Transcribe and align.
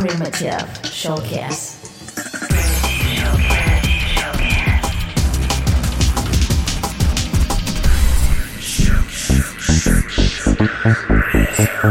Primitive 0.00 0.80
Showcase. 0.90 1.76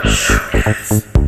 Showcase. 0.07 1.18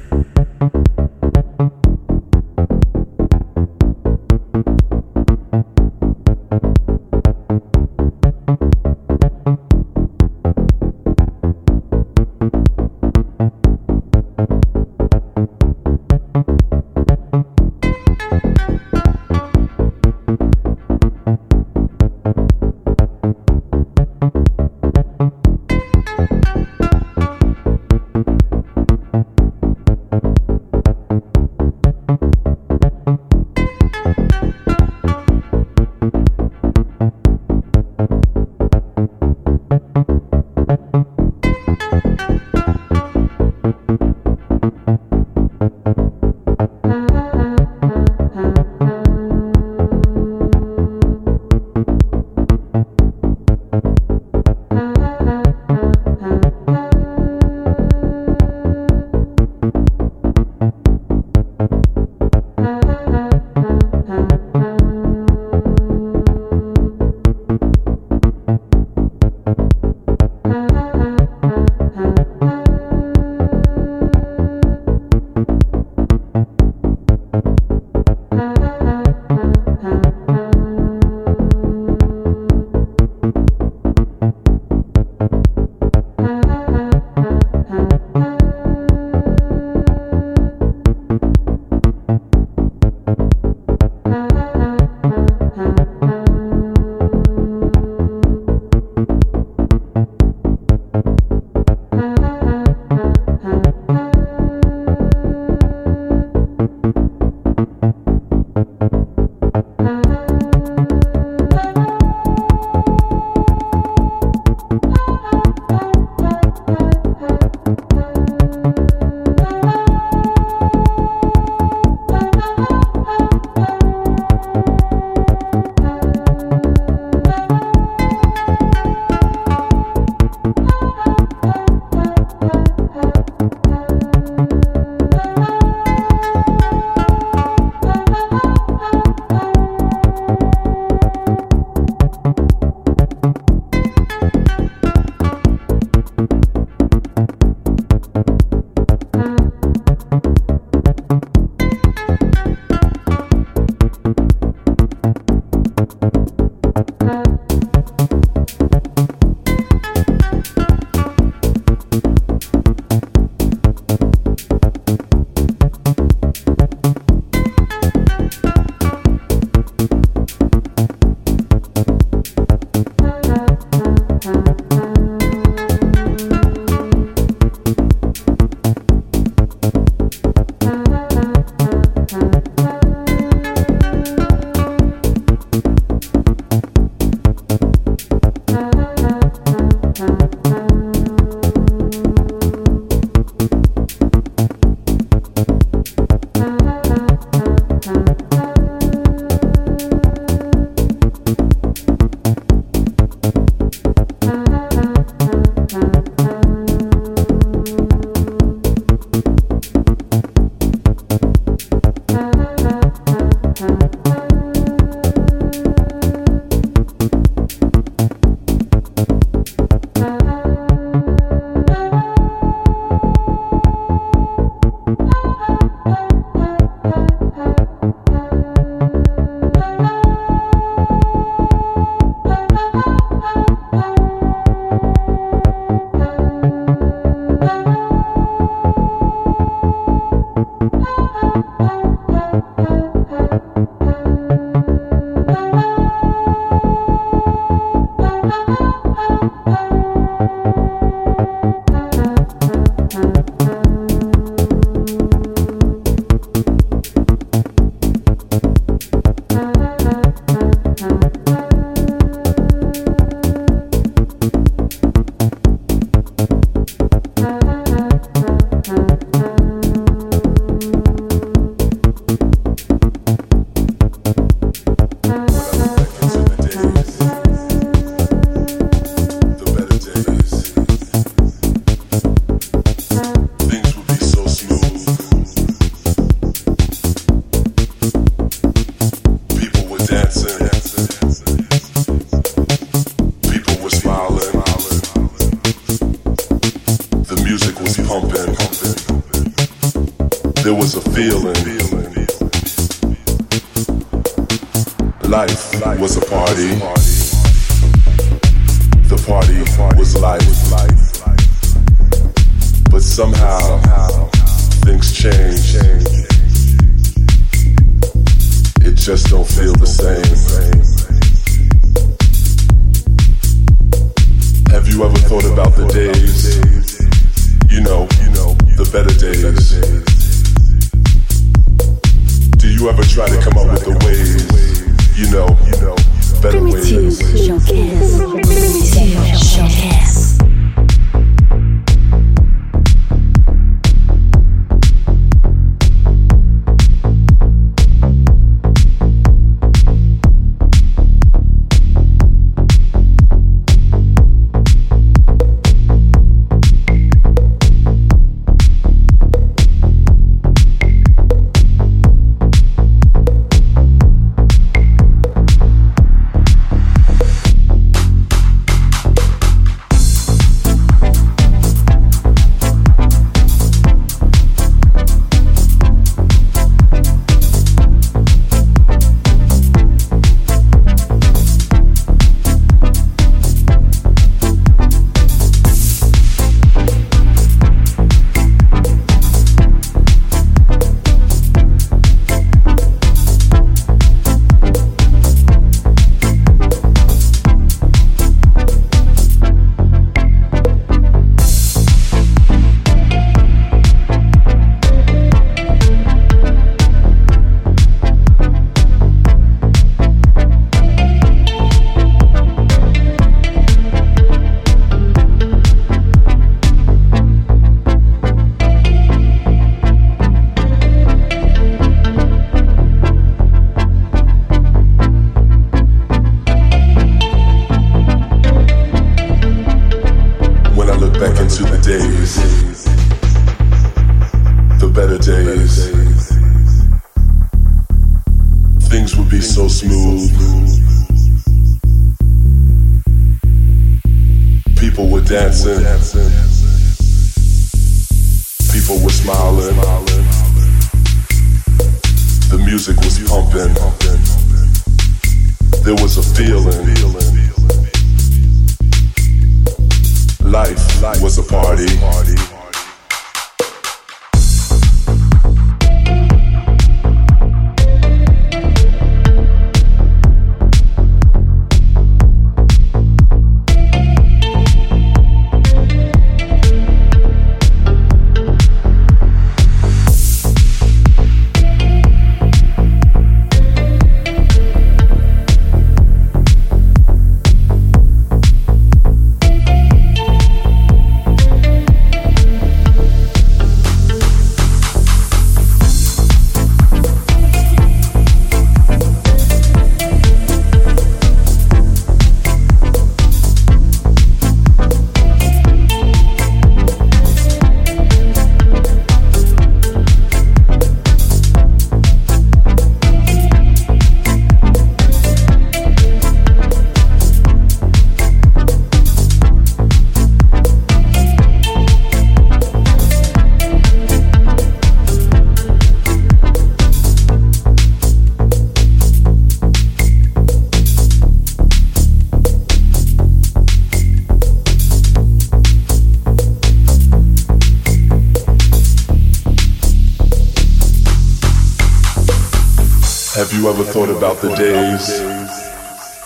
Have 543.21 543.33
you 543.33 543.47
ever 543.51 543.63
thought 543.63 543.89
about 543.95 544.19
the 544.19 544.33
days, 544.33 544.99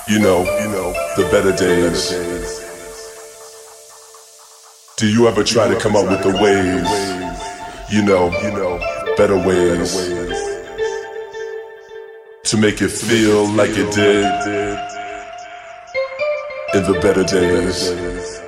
you 0.10 0.20
know, 0.20 0.44
the 1.16 1.24
better 1.32 1.56
days? 1.56 2.10
Do 4.98 5.08
you 5.08 5.26
ever 5.30 5.42
try 5.46 5.70
to 5.70 5.80
come 5.80 5.96
up 5.96 6.10
with 6.10 6.24
the 6.24 6.32
ways, 6.44 6.90
you 7.90 8.02
know, 8.02 8.30
better 9.16 9.38
ways 9.38 9.96
to 12.50 12.58
make 12.58 12.82
it 12.82 12.92
feel 12.92 13.48
like 13.48 13.70
it 13.70 13.94
did 13.94 14.26
in 16.76 16.84
the 16.92 17.00
better 17.02 17.24
days? 17.24 18.45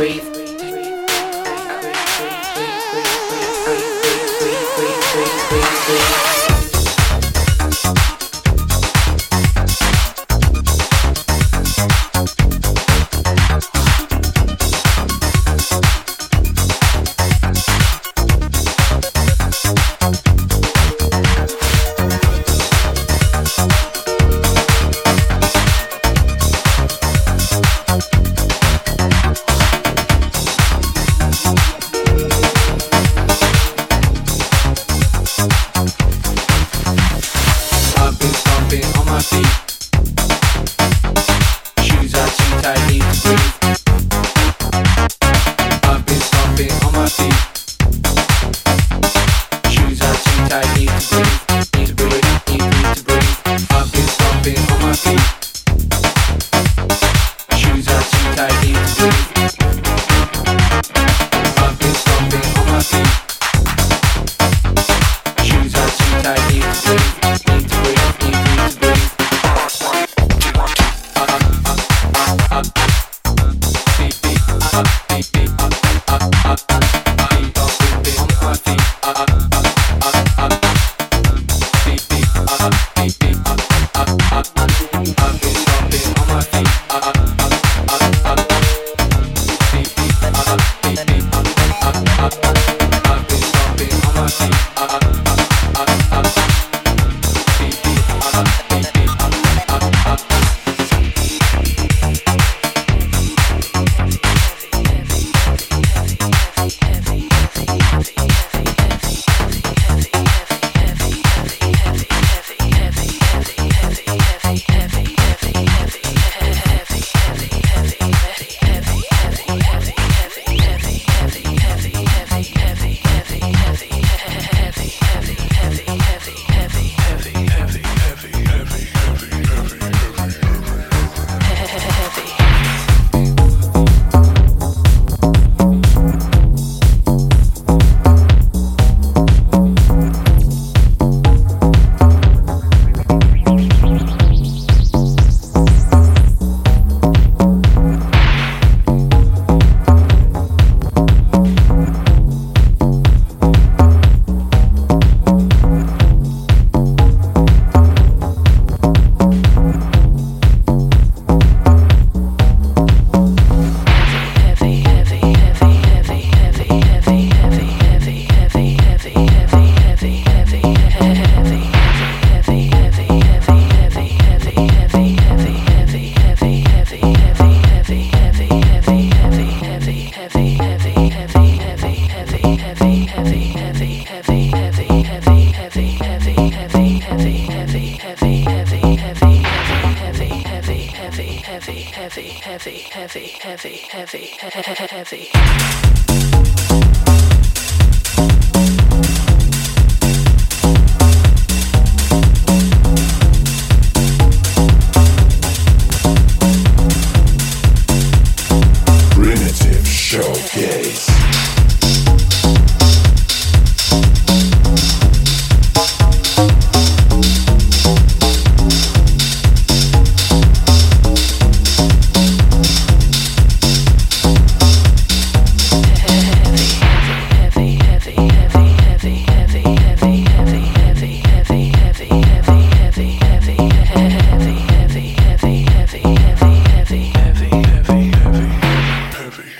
Breathe. 0.00 0.29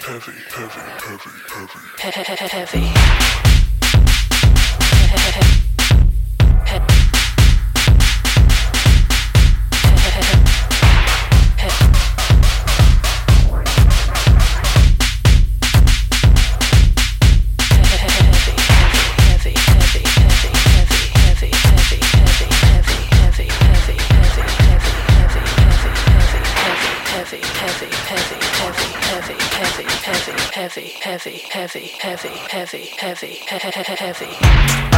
heavy, 0.03 0.33
heavy, 0.49 0.81
heavy, 1.03 1.31
heavy, 1.99 2.25
heavy, 2.25 2.49
heavy. 2.49 2.91
heavy, 32.61 32.85
heavy, 32.99 33.95
heavy. 33.95 34.90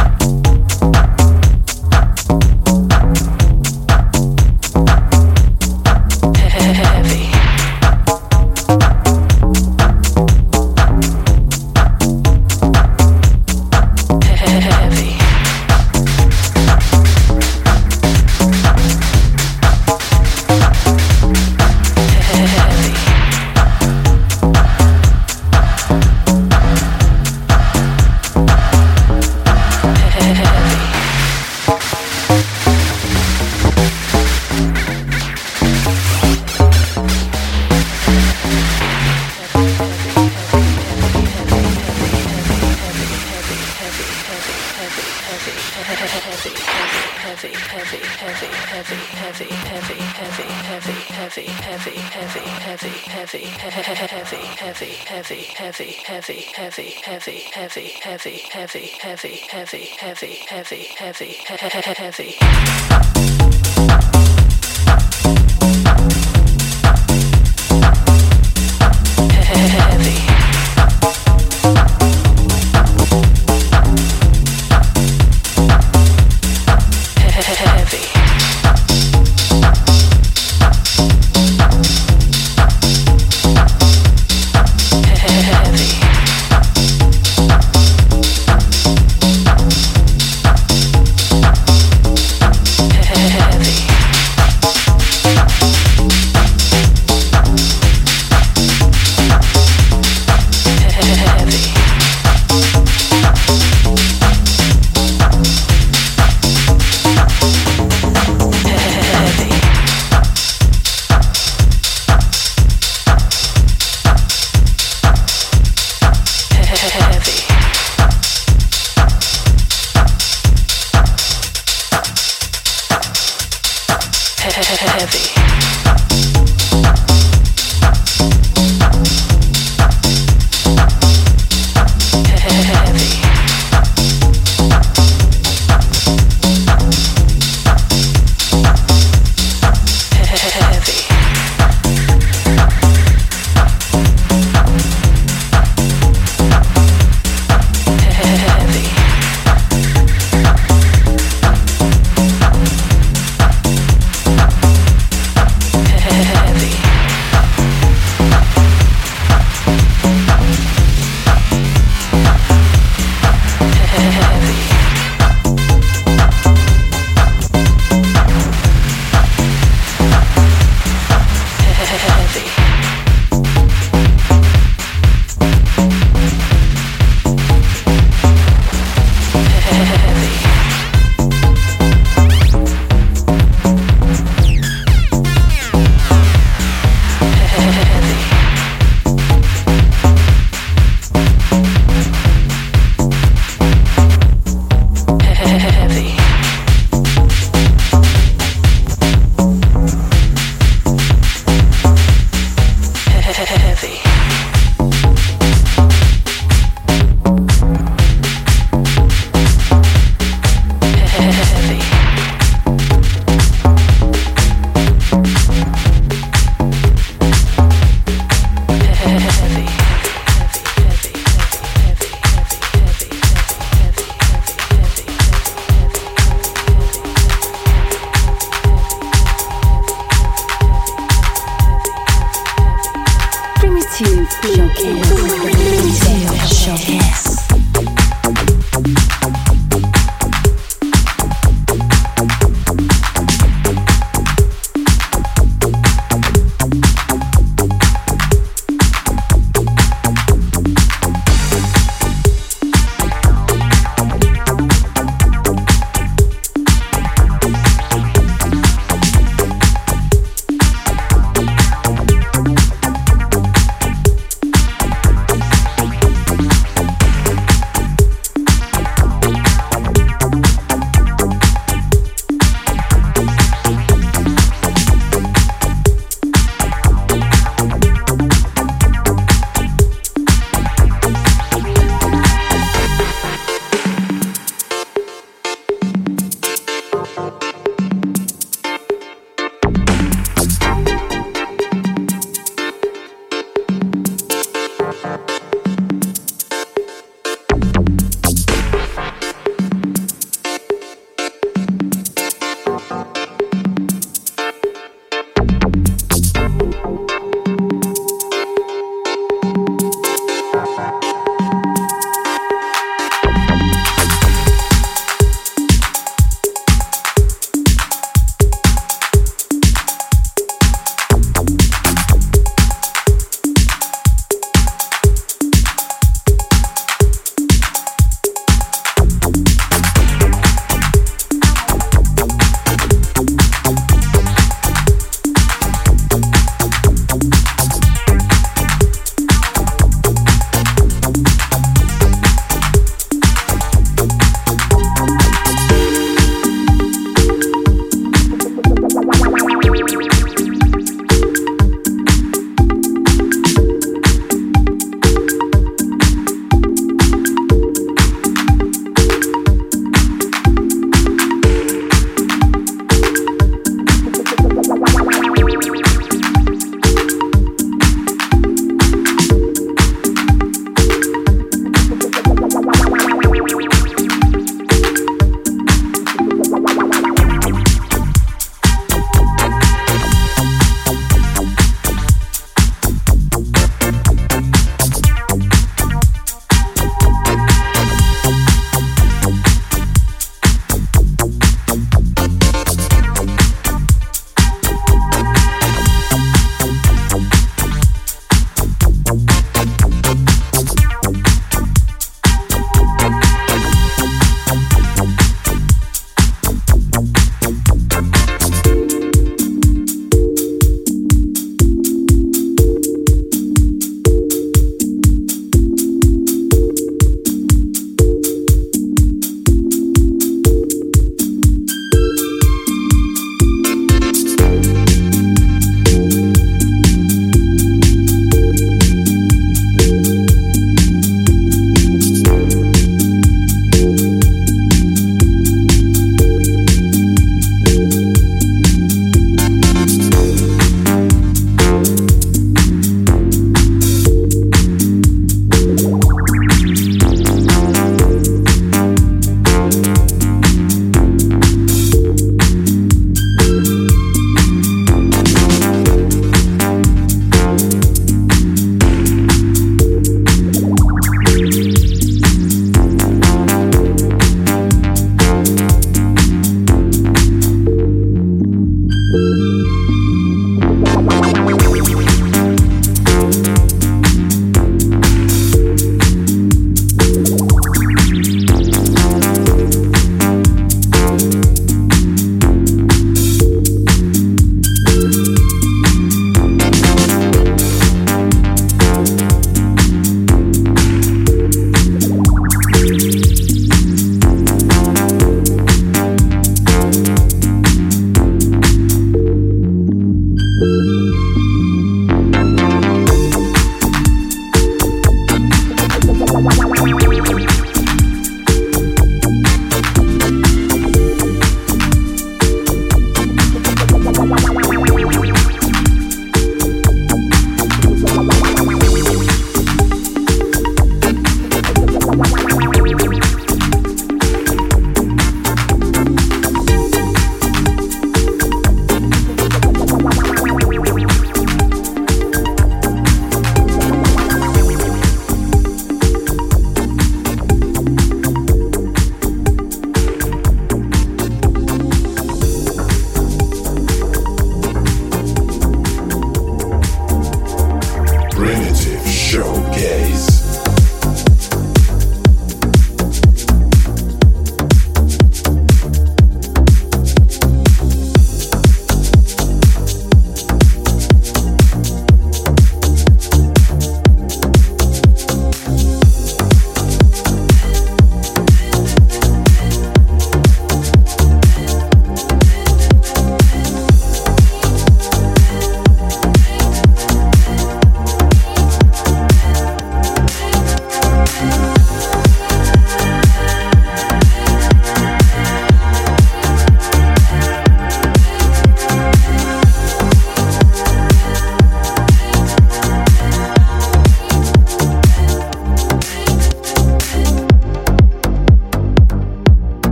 heavy, 57.63 57.87
heavy, 58.01 58.37
heavy, 58.51 58.87
heavy, 58.99 59.37
heavy, 59.47 59.85
heavy, 59.85 60.35
heavy, 60.35 60.83
heavy, 60.97 61.33
heavy, 61.47 62.35
heavy. 63.87 64.12